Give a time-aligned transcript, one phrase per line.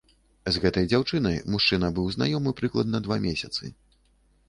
[0.55, 3.75] З гэтай дзяўчынай мужчына быў знаёмы прыкладна два месяцы.